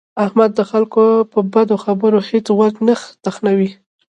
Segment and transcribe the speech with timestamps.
[0.25, 3.69] احمد د خلکو په بدو خبرو هېڅ غوږ نه تخنوي.